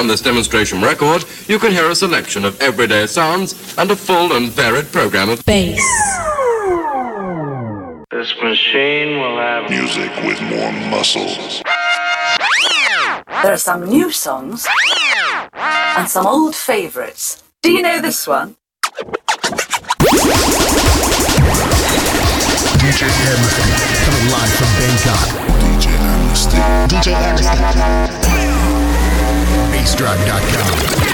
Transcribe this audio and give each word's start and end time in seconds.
On 0.00 0.06
this 0.06 0.22
demonstration 0.22 0.80
record, 0.80 1.26
you 1.46 1.58
can 1.58 1.72
hear 1.72 1.90
a 1.90 1.94
selection 1.94 2.46
of 2.46 2.58
everyday 2.62 3.06
sounds 3.06 3.76
and 3.76 3.90
a 3.90 3.94
full 3.94 4.32
and 4.32 4.48
varied 4.48 4.90
program 4.90 5.28
of 5.28 5.44
bass. 5.44 5.78
This 8.10 8.32
machine 8.42 9.18
will 9.20 9.36
have 9.36 9.68
music 9.68 10.10
with 10.24 10.40
more 10.40 10.72
muscles. 10.88 11.62
There 13.42 13.52
are 13.52 13.58
some 13.58 13.90
new 13.90 14.10
songs 14.10 14.66
and 15.52 16.08
some 16.08 16.26
old 16.26 16.56
favorites. 16.56 17.42
Do 17.60 17.70
you 17.70 17.82
know 17.82 18.00
this 18.00 18.26
one? 18.26 18.56
DJ 22.80 23.04
Amnesty, 23.04 23.68
coming 24.06 24.32
live 24.32 24.52
from 24.56 24.70
Bangkok. 24.80 25.28
DJ 25.60 25.86
Amnesty. 25.92 26.56
DJ 26.88 27.12
Amnesty. 27.12 28.19
BassDrive.com. 29.80 31.09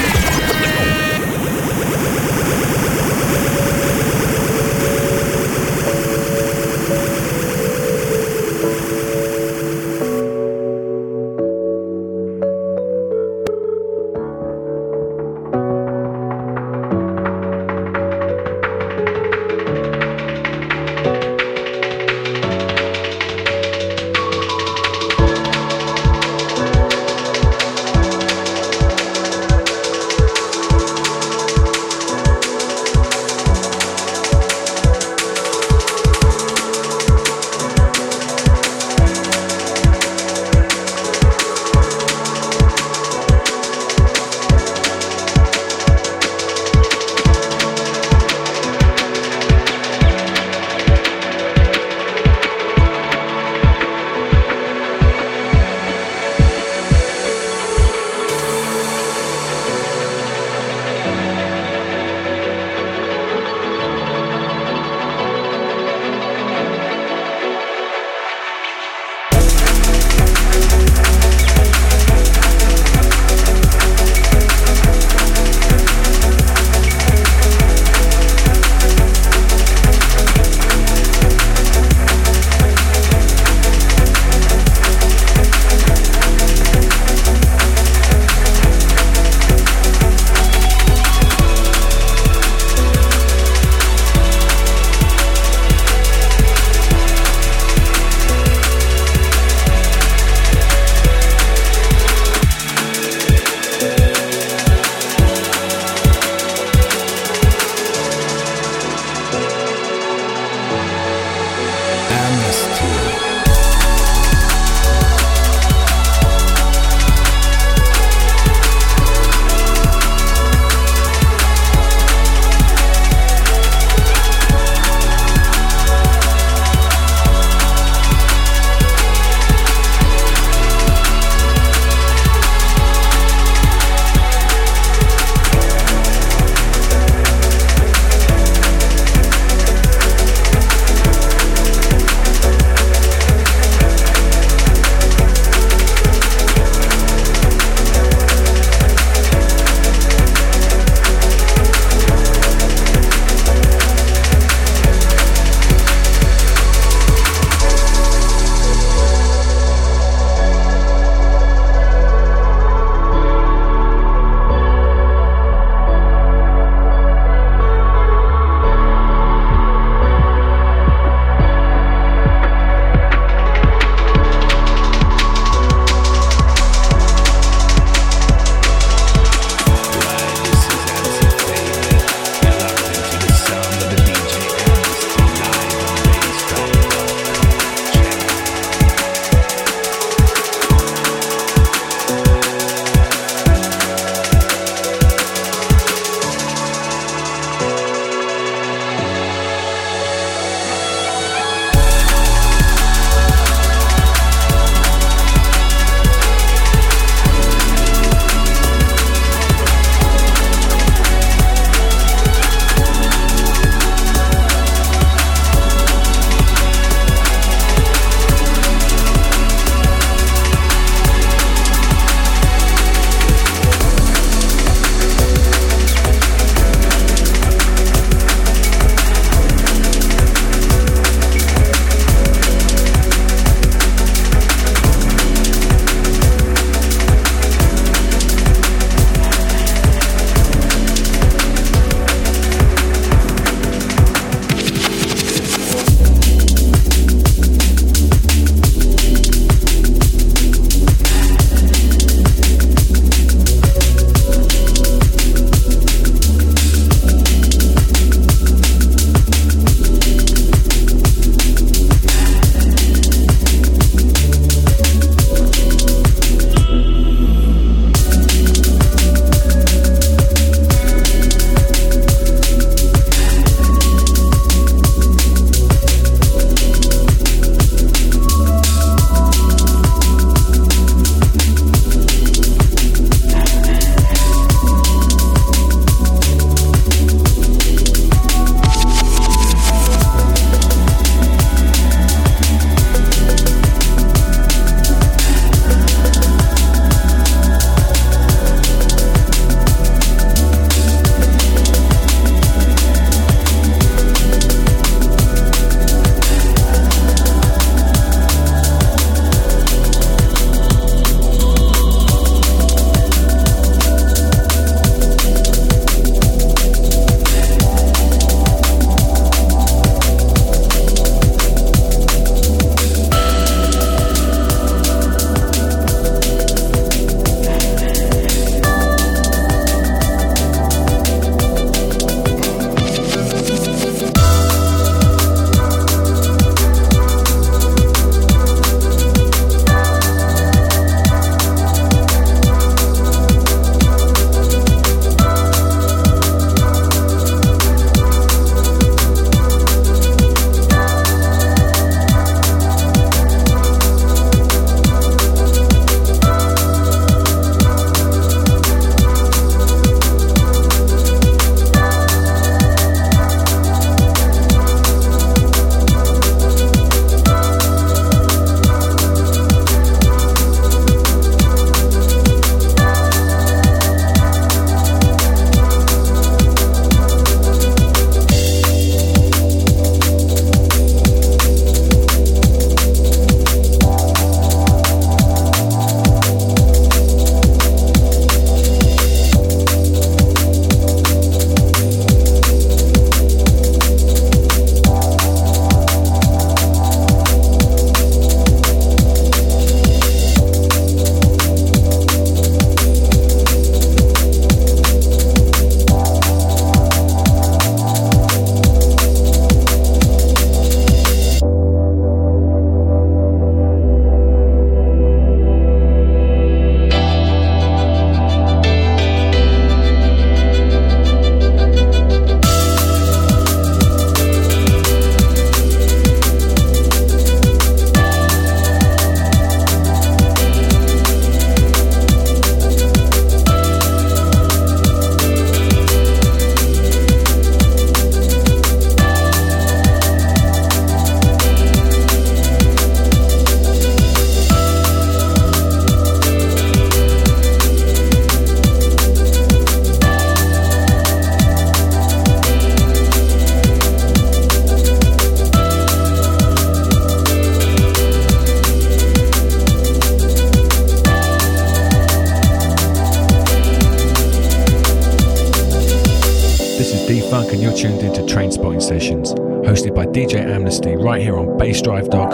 here 471.64 472.14
on 472.14 472.25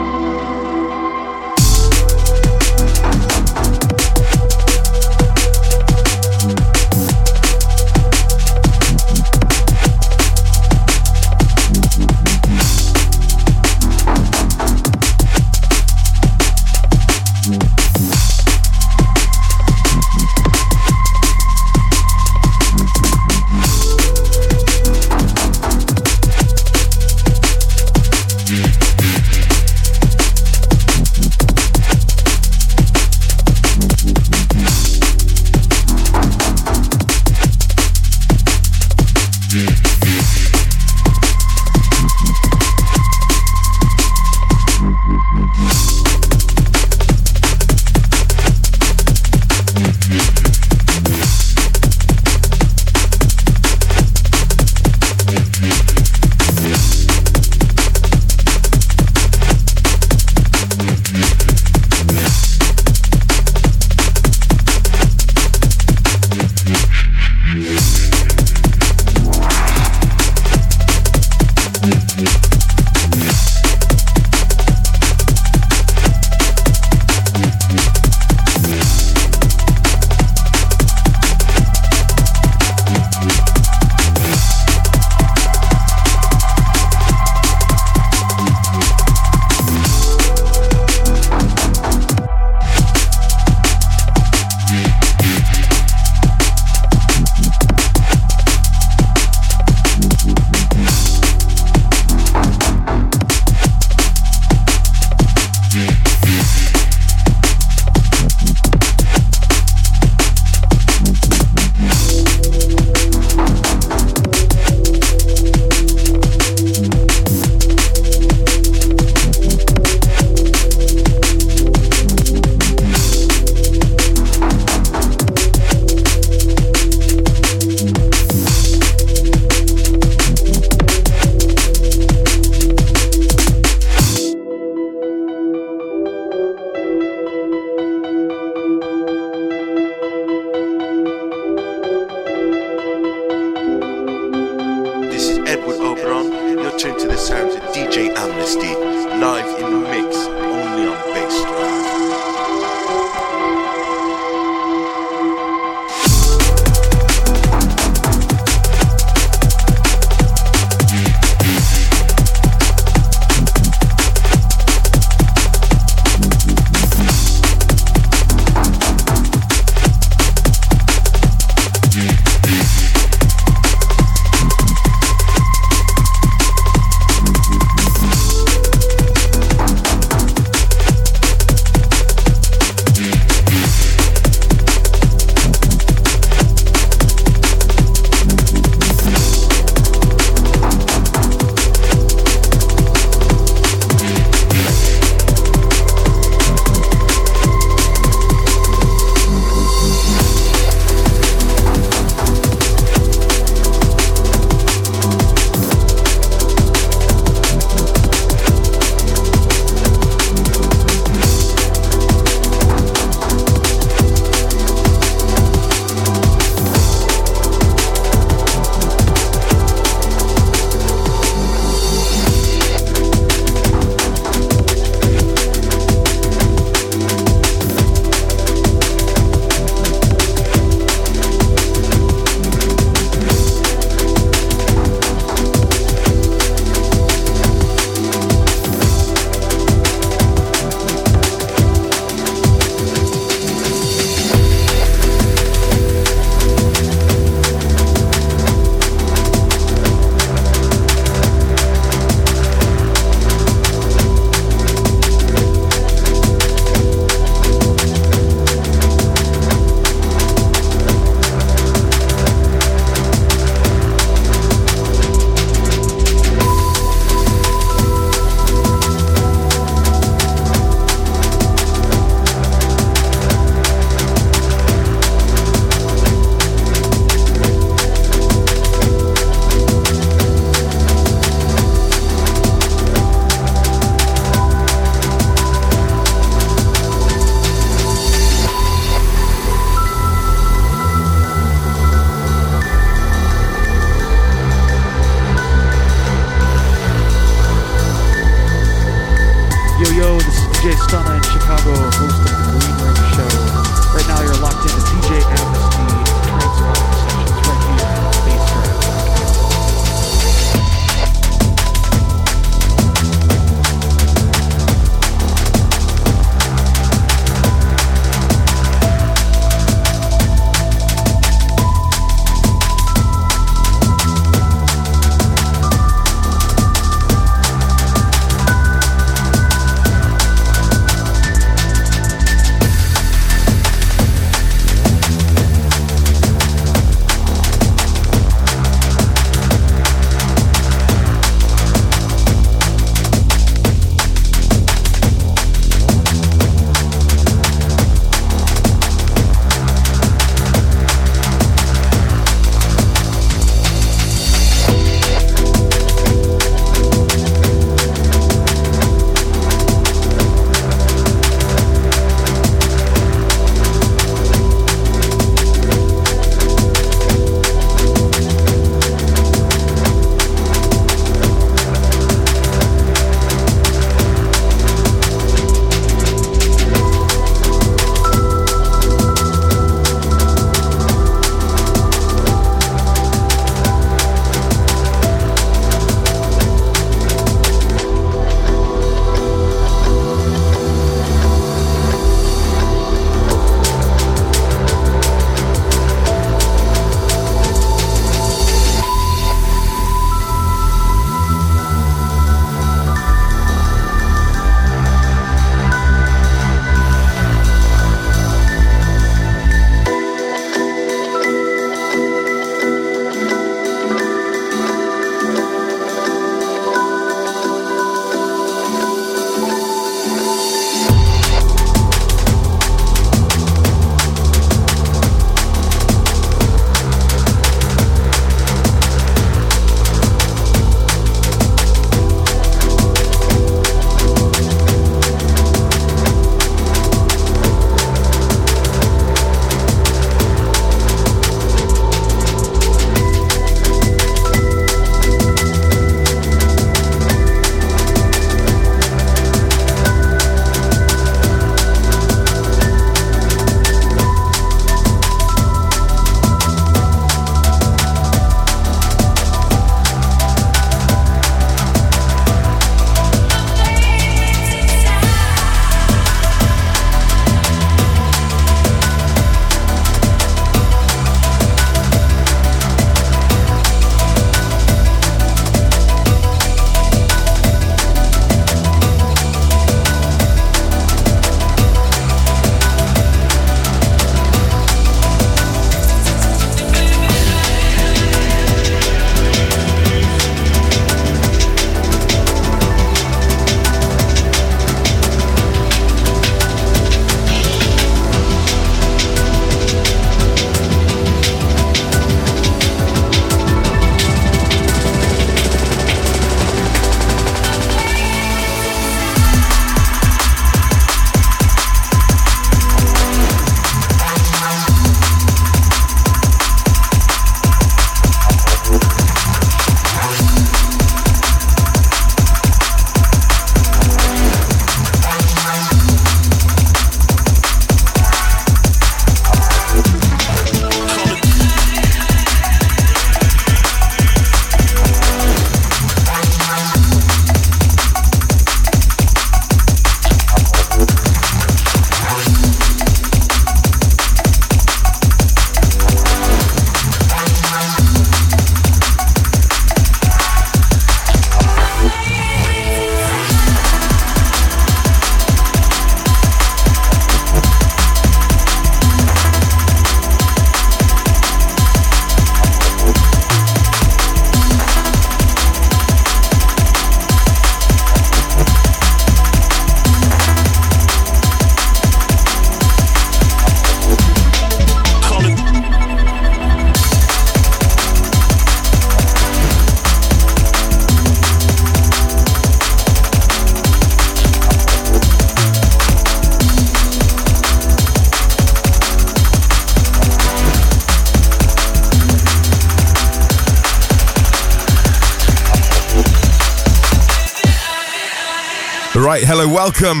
welcome. 599.66 600.00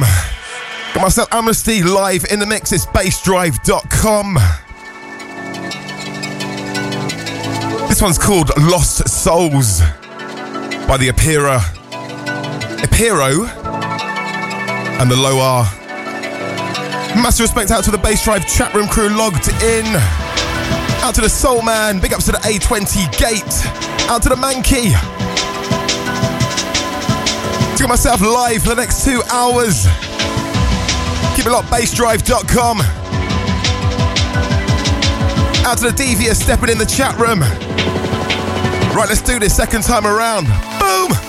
Got 0.94 1.02
myself 1.02 1.28
Amnesty 1.32 1.82
live 1.82 2.24
in 2.30 2.38
the 2.38 2.46
mix. 2.46 2.70
It's 2.70 2.86
bassdrive.com. 2.86 4.34
This 7.88 8.00
one's 8.00 8.16
called 8.16 8.56
Lost 8.58 9.08
Souls 9.08 9.80
by 10.86 10.96
the 10.98 11.08
Apira. 11.08 11.58
Aperio 12.78 13.48
and 15.00 15.10
the 15.10 15.16
Low 15.16 15.40
R. 15.40 15.64
Massive 17.20 17.40
respect 17.40 17.72
out 17.72 17.82
to 17.84 17.90
the 17.90 17.98
Bass 17.98 18.22
Drive 18.22 18.46
chat 18.46 18.72
room 18.72 18.86
crew 18.86 19.08
logged 19.08 19.48
in. 19.64 19.86
Out 21.02 21.16
to 21.16 21.22
the 21.22 21.28
Soul 21.28 21.62
Man. 21.62 21.98
Big 21.98 22.12
ups 22.12 22.26
to 22.26 22.32
the 22.32 22.38
A20 22.38 23.18
Gate. 23.18 24.08
Out 24.08 24.22
to 24.22 24.28
the 24.28 24.36
Mankey. 24.36 25.15
Get 27.86 27.90
myself 27.90 28.20
live 28.20 28.64
for 28.64 28.70
the 28.70 28.74
next 28.74 29.04
two 29.04 29.22
hours. 29.30 29.84
Keep 31.36 31.46
it 31.46 31.52
locked, 31.52 31.68
bassdrive.com. 31.68 32.80
Out 35.64 35.78
to 35.78 35.84
the 35.84 35.94
Devious 35.96 36.42
stepping 36.42 36.70
in 36.70 36.78
the 36.78 36.84
chat 36.84 37.16
room. 37.16 37.42
Right, 38.92 39.08
let's 39.08 39.22
do 39.22 39.38
this 39.38 39.54
second 39.54 39.84
time 39.84 40.04
around. 40.04 40.46
Boom! 40.80 41.25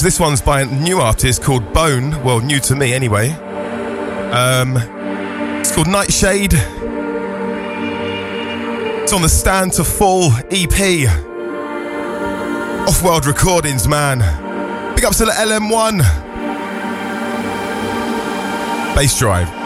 So 0.00 0.04
this 0.04 0.18
one's 0.18 0.40
by 0.40 0.62
a 0.62 0.64
new 0.64 0.98
artist 0.98 1.42
called 1.42 1.74
Bone. 1.74 2.24
Well, 2.24 2.40
new 2.40 2.58
to 2.60 2.74
me 2.74 2.94
anyway. 2.94 3.32
Um, 4.32 4.78
it's 5.60 5.74
called 5.74 5.88
Nightshade. 5.88 6.54
It's 9.02 9.12
on 9.12 9.20
the 9.20 9.28
Stand 9.28 9.74
to 9.74 9.84
Fall 9.84 10.32
EP. 10.50 11.06
Off 12.88 13.02
World 13.02 13.26
Recordings, 13.26 13.86
man. 13.86 14.20
Big 14.94 15.04
ups 15.04 15.18
to 15.18 15.26
the 15.26 15.32
LM1. 15.32 15.98
Bass 18.94 19.18
Drive. 19.18 19.59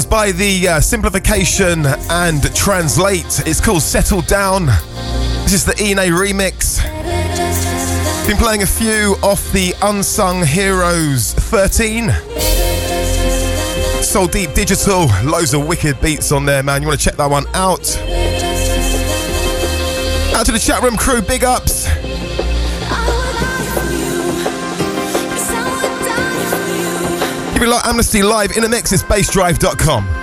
One's 0.00 0.08
by 0.08 0.32
the 0.32 0.66
uh, 0.66 0.80
Simplification 0.80 1.84
and 1.84 2.56
Translate. 2.56 3.42
It's 3.46 3.60
called 3.60 3.82
Settle 3.82 4.22
Down. 4.22 4.64
This 5.44 5.52
is 5.52 5.66
the 5.66 5.72
Enea 5.72 6.08
remix. 6.10 6.82
Been 8.26 8.38
playing 8.38 8.62
a 8.62 8.66
few 8.66 9.16
off 9.22 9.52
the 9.52 9.74
Unsung 9.82 10.42
Heroes 10.42 11.34
13. 11.34 12.08
Soul 14.02 14.26
Deep 14.26 14.54
Digital, 14.54 15.06
loads 15.22 15.52
of 15.52 15.68
wicked 15.68 16.00
beats 16.00 16.32
on 16.32 16.46
there, 16.46 16.62
man. 16.62 16.80
You 16.80 16.88
want 16.88 16.98
to 16.98 17.04
check 17.04 17.16
that 17.16 17.30
one 17.30 17.44
out? 17.48 17.94
Out 20.34 20.46
to 20.46 20.52
the 20.52 20.58
chat 20.58 20.82
room 20.82 20.96
crew, 20.96 21.20
big 21.20 21.44
ups. 21.44 21.69
Amnesty 27.84 28.22
Live 28.22 28.52
in 28.56 28.62
the 28.62 28.68
mix, 28.68 28.92
it's 28.92 29.02
bassdrive.com. 29.02 30.19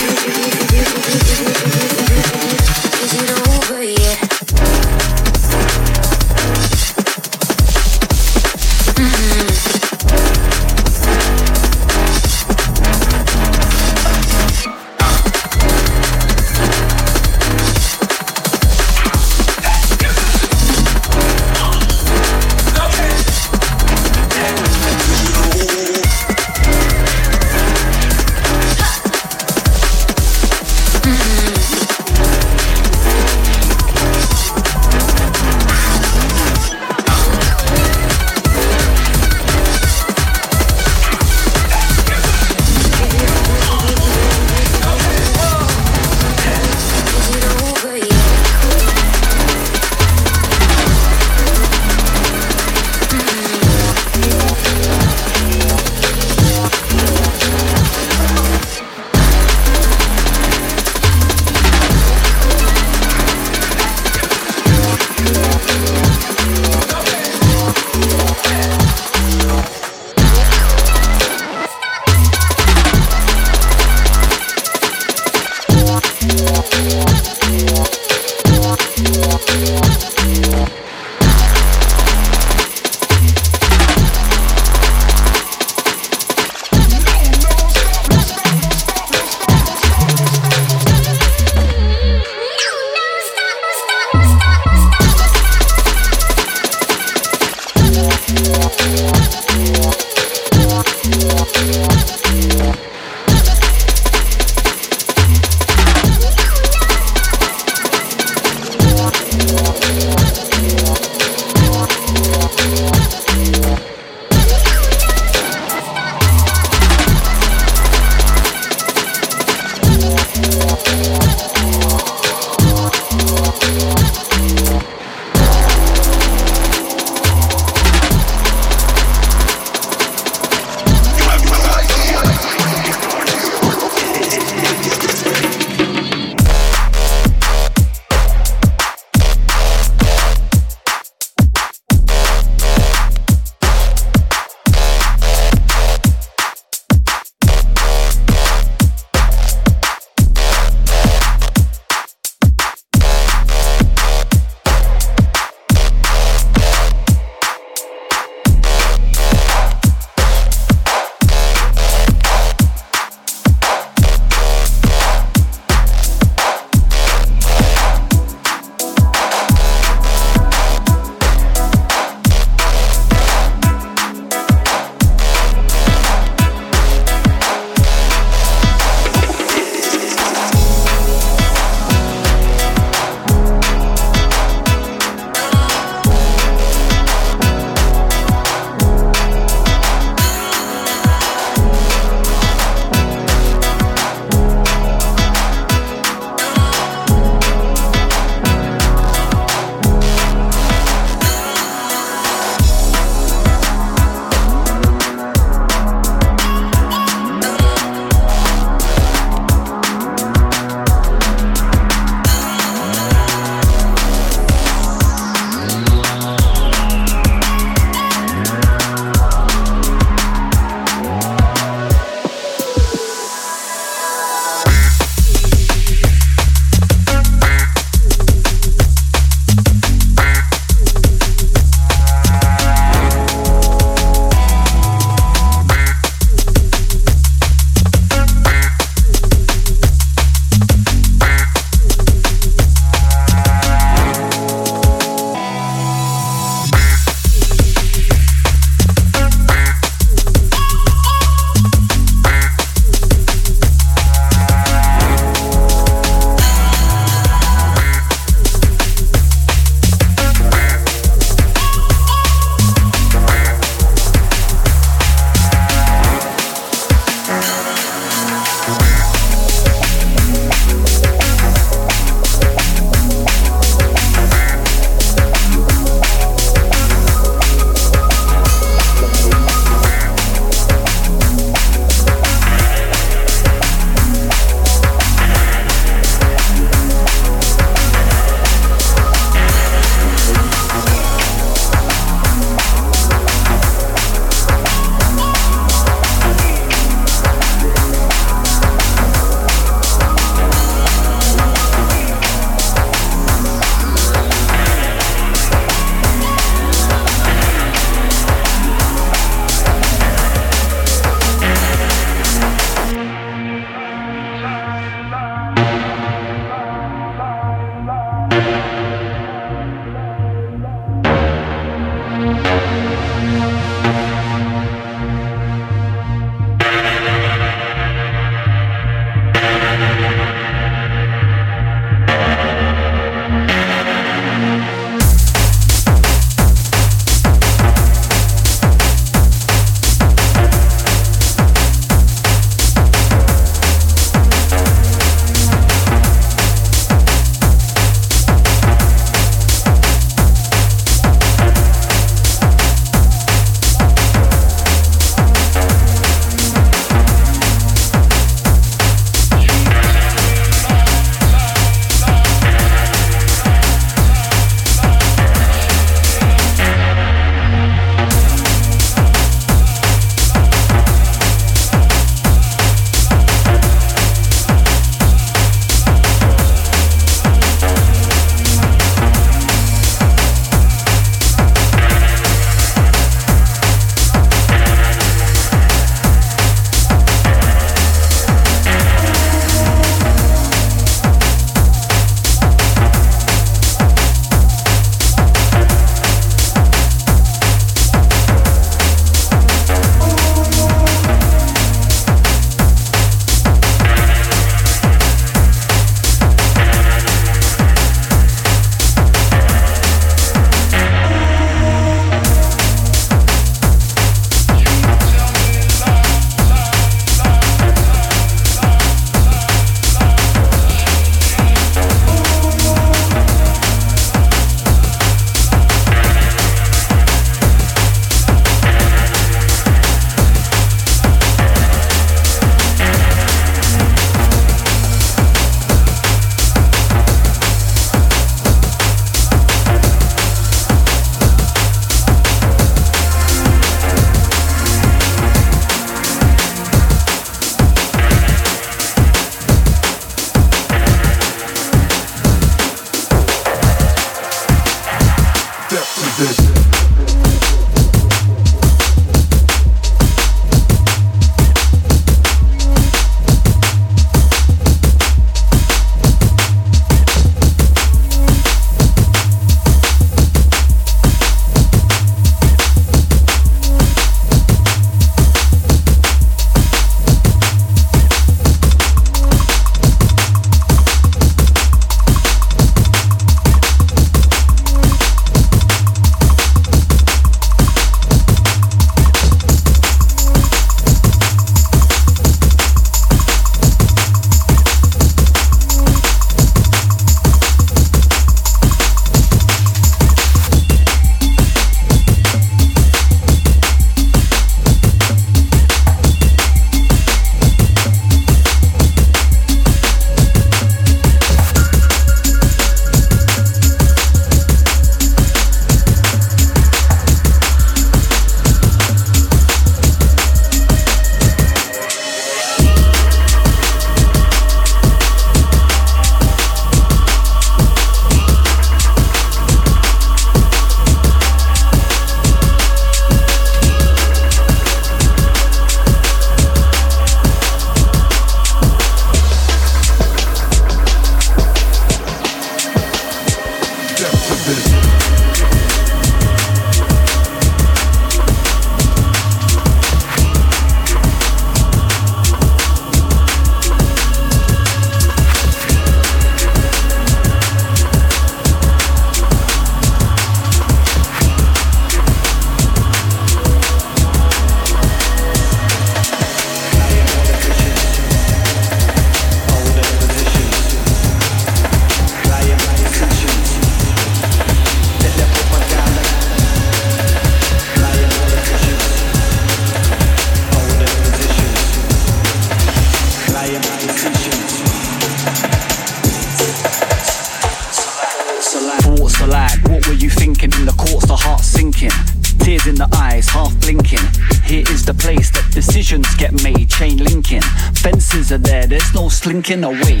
blinking 599.38 599.62
away. 599.62 600.00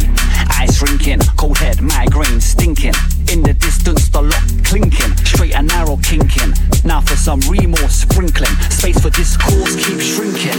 Eyes 0.58 0.76
shrinking, 0.78 1.20
cold 1.36 1.58
head, 1.58 1.80
migraine 1.80 2.40
stinking. 2.40 2.94
In 3.30 3.42
the 3.42 3.54
distance, 3.54 4.08
the 4.08 4.22
lock 4.22 4.42
clinking, 4.64 5.14
straight 5.22 5.54
and 5.54 5.68
narrow 5.68 5.96
kinking. 6.02 6.54
Now 6.84 7.00
for 7.02 7.14
some 7.14 7.38
remorse 7.46 8.02
sprinkling, 8.02 8.50
space 8.70 8.98
for 8.98 9.10
discourse 9.10 9.76
keeps 9.78 10.16
shrinking. 10.16 10.58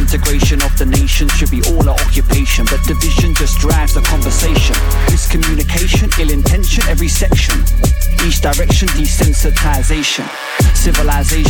Integration 0.00 0.62
of 0.62 0.72
the 0.78 0.86
nation 0.86 1.28
should 1.36 1.50
be 1.50 1.60
all 1.68 1.84
our 1.84 2.00
occupation, 2.00 2.64
but 2.70 2.80
division 2.88 3.34
just 3.34 3.58
drives 3.58 3.92
the 3.92 4.00
conversation. 4.00 4.76
Miscommunication, 5.12 6.08
ill 6.18 6.30
intention, 6.30 6.84
every 6.88 7.08
section. 7.08 7.60
Each 8.24 8.40
direction, 8.40 8.88
desensitization. 8.96 10.24
Civilization 10.74 11.47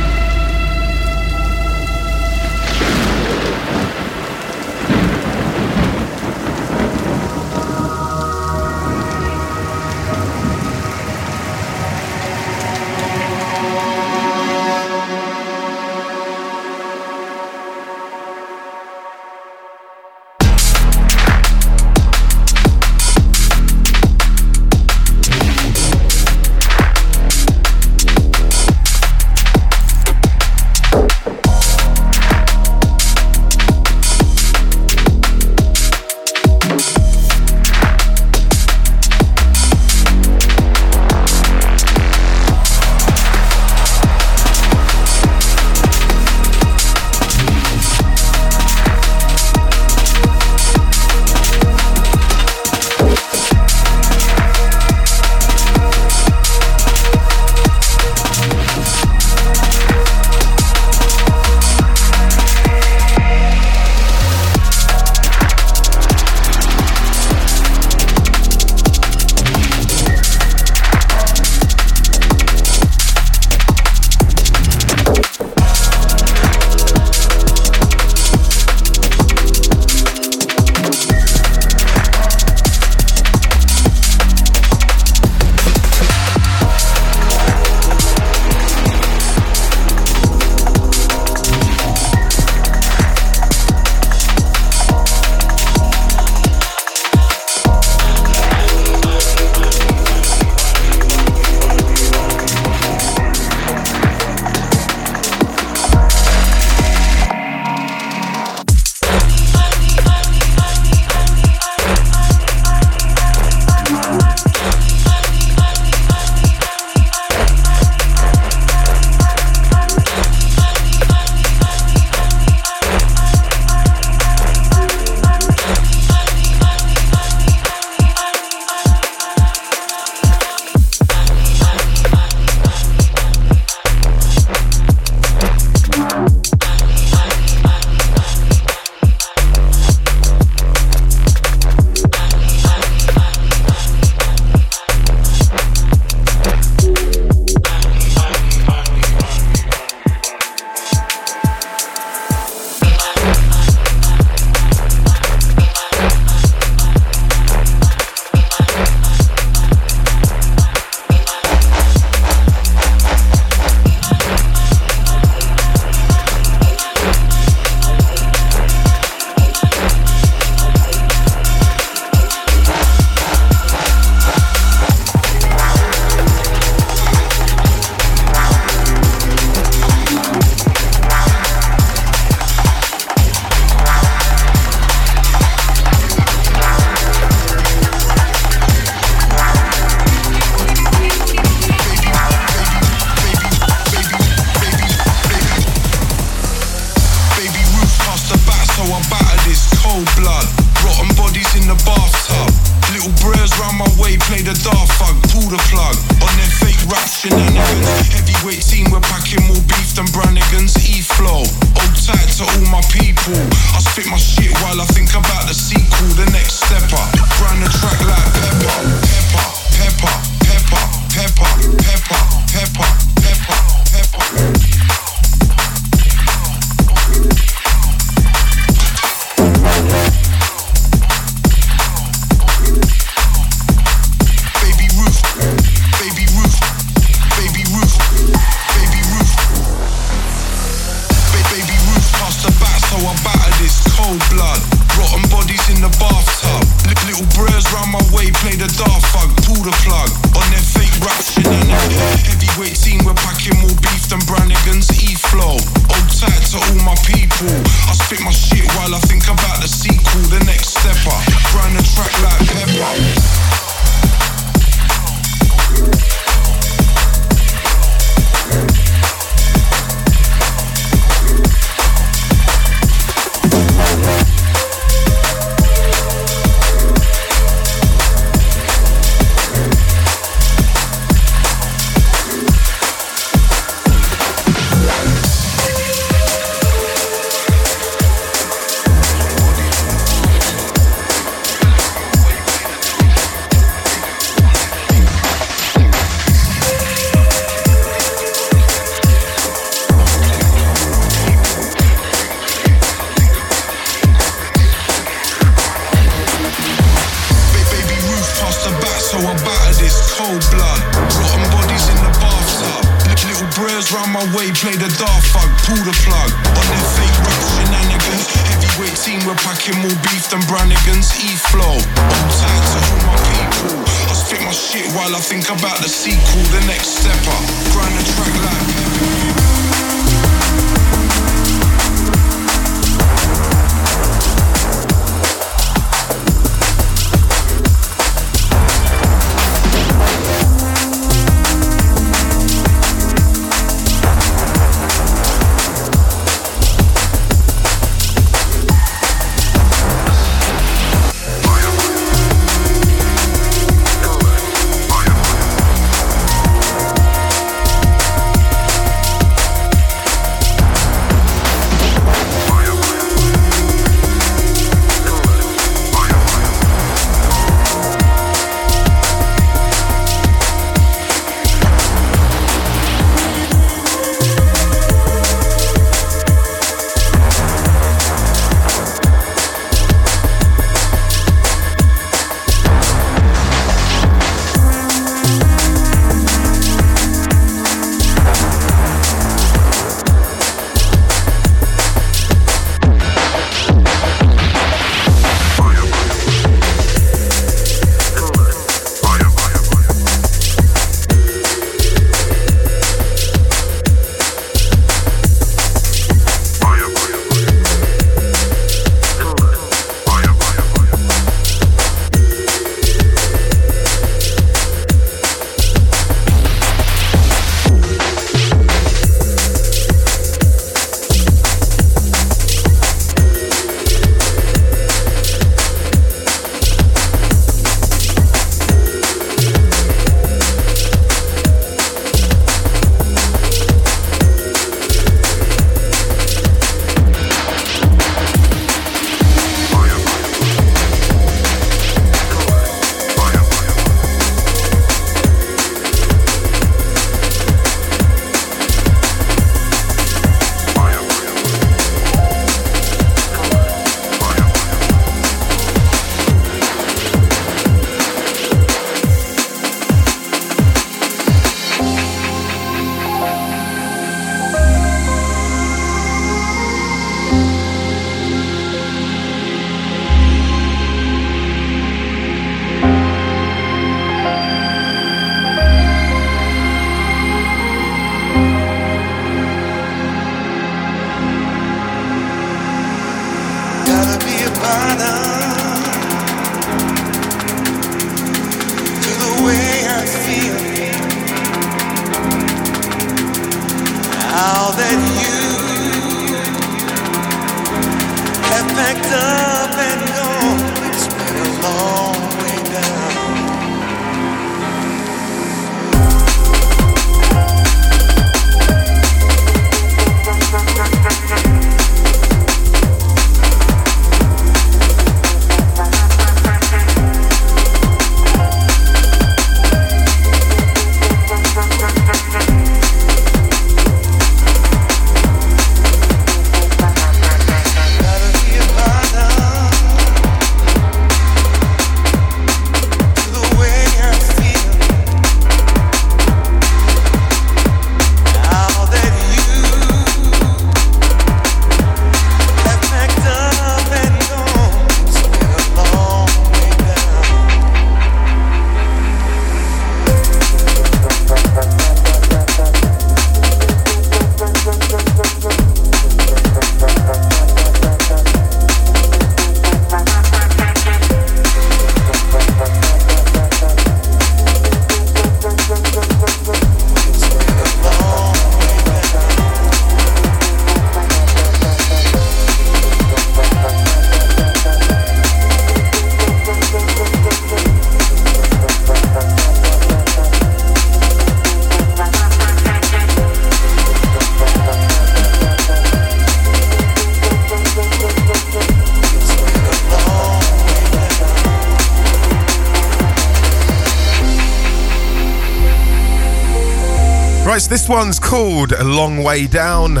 This 597.70 597.88
one's 597.88 598.18
called 598.18 598.72
A 598.72 598.82
Long 598.82 599.22
Way 599.22 599.46
Down 599.46 599.94
by 599.94 600.00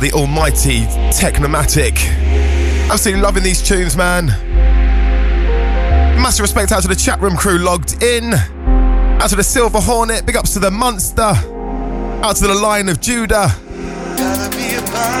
the 0.00 0.10
almighty 0.14 0.86
Technimatic. 1.12 1.98
Absolutely 2.90 3.20
loving 3.20 3.42
these 3.42 3.60
tunes, 3.60 3.94
man. 3.94 4.28
Massive 6.16 6.44
respect 6.44 6.72
out 6.72 6.80
to 6.80 6.88
the 6.88 6.96
chat 6.96 7.20
room 7.20 7.36
crew 7.36 7.58
logged 7.58 8.02
in. 8.02 8.32
Out 8.32 9.28
to 9.28 9.36
the 9.36 9.44
Silver 9.44 9.80
Hornet. 9.80 10.24
Big 10.24 10.36
ups 10.36 10.54
to 10.54 10.60
the 10.60 10.70
Monster. 10.70 11.34
Out 12.24 12.36
to 12.36 12.46
the 12.46 12.54
Lion 12.54 12.88
of 12.88 13.02
Judah. 13.02 13.54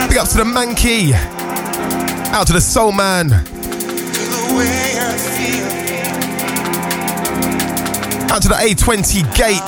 Big 0.08 0.16
ups 0.16 0.32
to 0.32 0.38
the 0.38 0.44
Mankey. 0.44 1.12
Out 2.32 2.46
to 2.46 2.54
the 2.54 2.62
Soul 2.62 2.92
Man. 2.92 3.28
Out 8.40 8.44
to 8.44 8.48
the 8.48 8.54
A20 8.54 9.36
gate. 9.36 9.60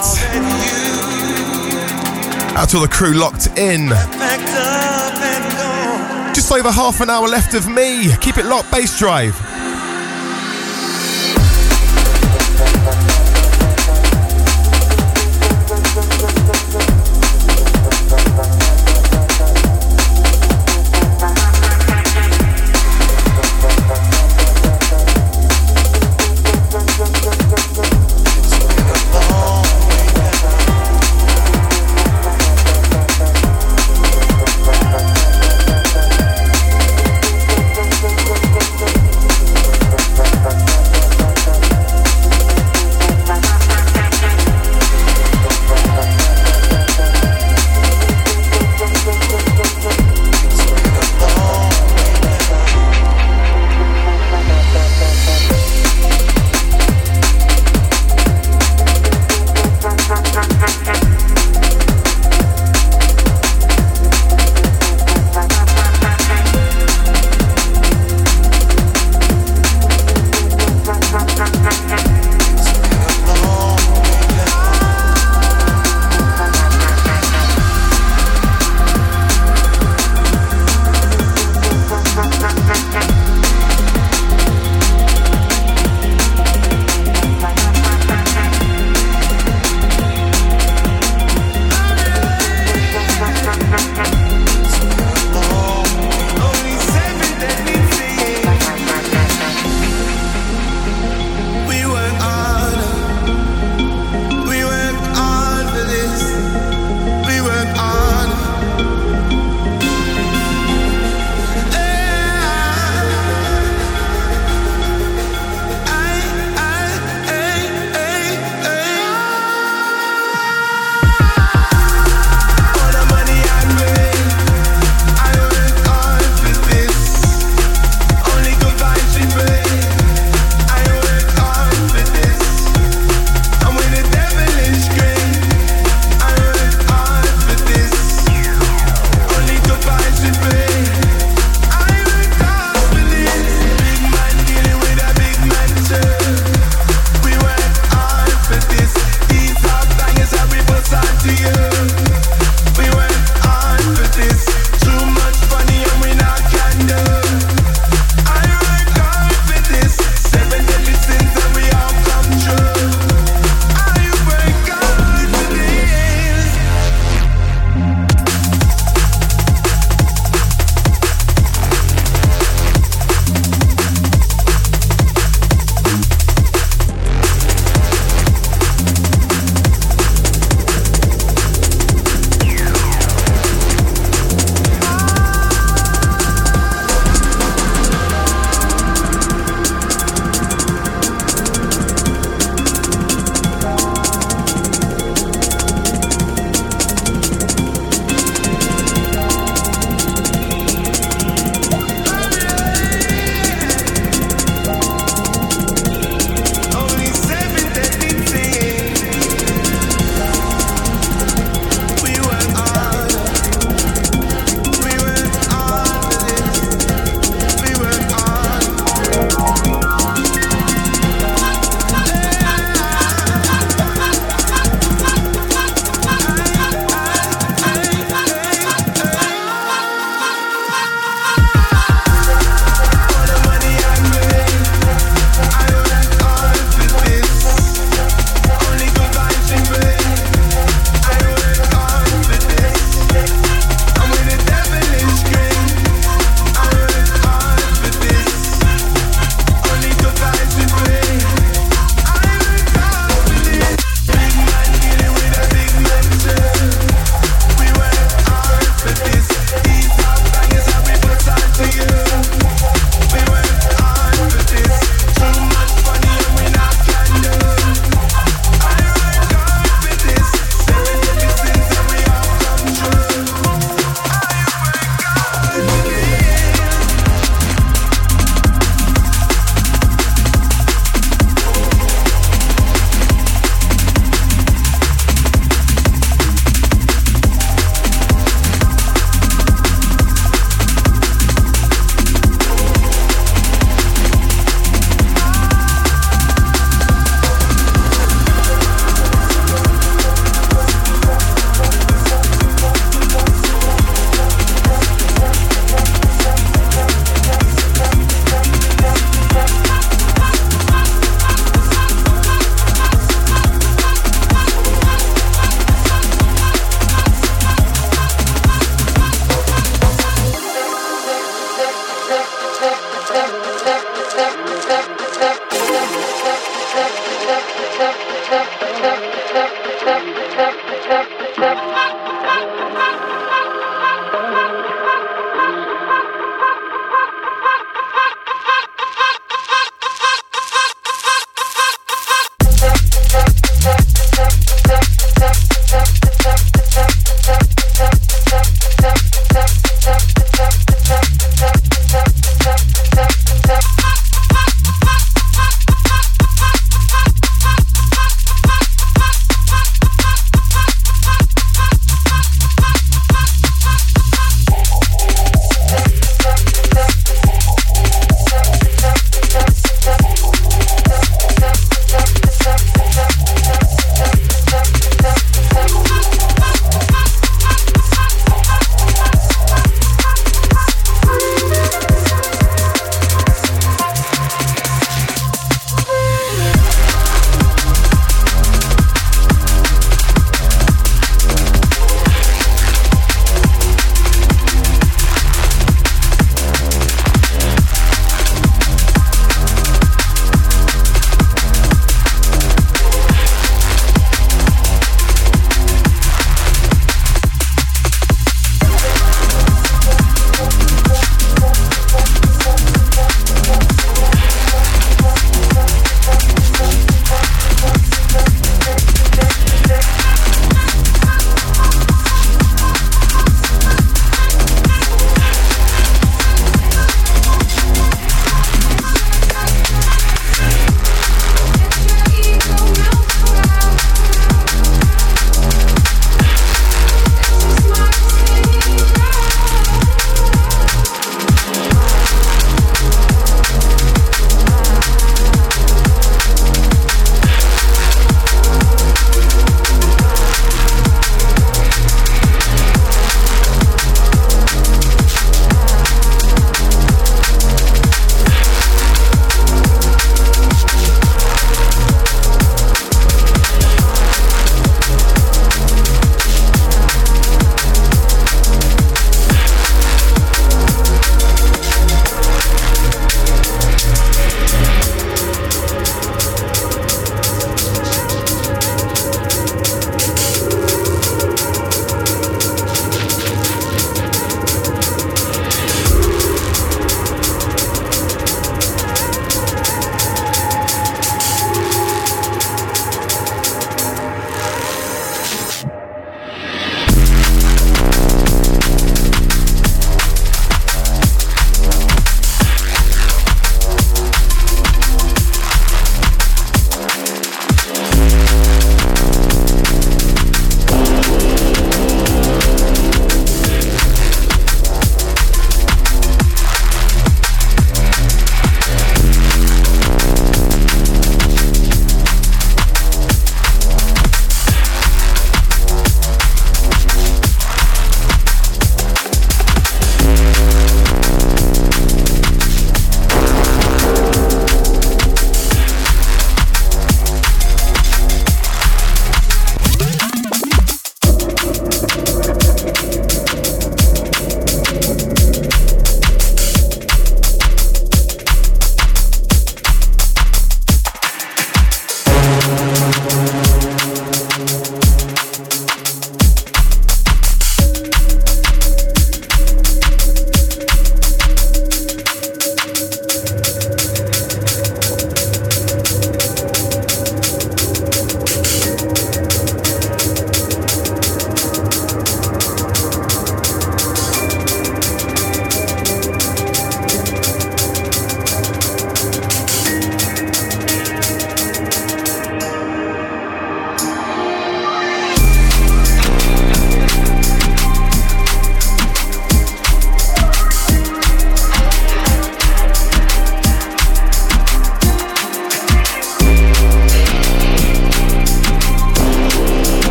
Out 2.57 2.71
to 2.71 2.79
the 2.79 2.89
crew 2.89 3.13
locked 3.13 3.49
in. 3.59 3.89
Just 6.35 6.51
over 6.51 6.71
half 6.71 7.03
an 7.03 7.11
hour 7.11 7.29
left 7.29 7.53
of 7.53 7.69
me. 7.69 8.17
Keep 8.23 8.39
it 8.39 8.47
locked, 8.47 8.71
bass 8.71 8.99
drive. 8.99 9.52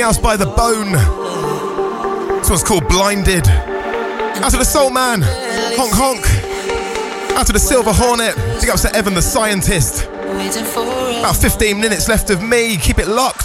Something 0.00 0.16
else 0.16 0.18
by 0.18 0.36
the 0.38 0.46
bone. 0.46 0.92
This 2.38 2.48
one's 2.48 2.64
called 2.64 2.88
Blinded. 2.88 3.46
Out 3.46 4.50
to 4.50 4.56
the 4.56 4.64
Soul 4.64 4.88
Man. 4.88 5.20
Honk 5.20 5.92
honk. 5.92 7.36
Out 7.36 7.46
to 7.48 7.52
the 7.52 7.58
Silver 7.58 7.92
Hornet. 7.92 8.34
Big 8.62 8.70
ups 8.70 8.80
to 8.80 8.96
Evan 8.96 9.12
the 9.12 9.20
Scientist. 9.20 10.06
About 10.06 11.36
15 11.36 11.78
minutes 11.78 12.08
left 12.08 12.30
of 12.30 12.42
me. 12.42 12.78
Keep 12.78 12.98
it 12.98 13.08
locked. 13.08 13.39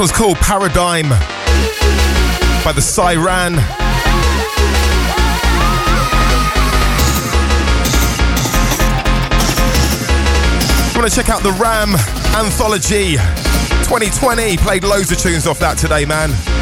One's 0.00 0.12
called 0.12 0.38
Paradigm 0.38 1.10
by 1.10 2.72
the 2.72 2.80
SyRan. 2.80 3.56
Want 10.96 11.06
to 11.06 11.14
check 11.14 11.28
out 11.28 11.42
the 11.42 11.52
Ram 11.60 11.90
Anthology 12.34 13.16
2020? 13.84 14.56
Played 14.56 14.84
loads 14.84 15.12
of 15.12 15.18
tunes 15.18 15.46
off 15.46 15.58
that 15.58 15.76
today, 15.76 16.06
man. 16.06 16.59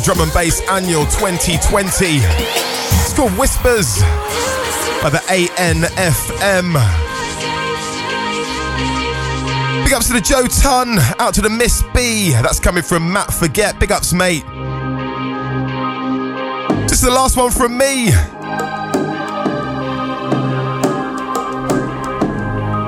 Drum 0.00 0.20
and 0.20 0.32
Bass 0.32 0.60
Annual 0.68 1.04
2020. 1.06 2.20
It's 2.20 3.14
called 3.14 3.32
Whispers 3.38 4.00
by 5.02 5.10
the 5.10 5.22
ANFM. 5.28 6.74
Big 9.84 9.92
ups 9.94 10.08
to 10.08 10.12
the 10.12 10.20
Joe 10.20 10.46
Ton, 10.46 10.98
out 11.18 11.34
to 11.34 11.40
the 11.40 11.48
Miss 11.50 11.82
B. 11.94 12.30
That's 12.32 12.60
coming 12.60 12.82
from 12.82 13.12
Matt 13.12 13.32
Forget. 13.32 13.78
Big 13.78 13.90
ups, 13.90 14.12
mate. 14.12 14.44
This 16.82 16.98
is 16.98 17.02
the 17.02 17.10
last 17.10 17.36
one 17.36 17.50
from 17.50 17.78
me. 17.78 18.10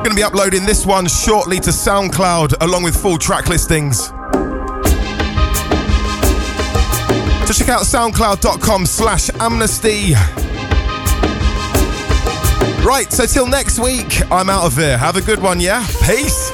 Gonna 0.02 0.14
be 0.14 0.22
uploading 0.22 0.64
this 0.66 0.84
one 0.84 1.06
shortly 1.08 1.60
to 1.60 1.70
SoundCloud 1.70 2.54
along 2.62 2.82
with 2.82 3.00
full 3.00 3.18
track 3.18 3.48
listings. 3.48 4.12
So 7.50 7.64
check 7.64 7.68
out 7.68 7.82
soundcloud.com 7.82 8.86
slash 8.86 9.28
amnesty. 9.40 10.14
Right, 12.84 13.08
so 13.10 13.26
till 13.26 13.48
next 13.48 13.80
week, 13.80 14.22
I'm 14.30 14.48
out 14.48 14.66
of 14.66 14.76
here. 14.76 14.96
Have 14.96 15.16
a 15.16 15.20
good 15.20 15.42
one, 15.42 15.58
yeah? 15.58 15.84
Peace. 16.04 16.49